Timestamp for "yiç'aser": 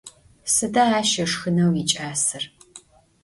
1.77-2.43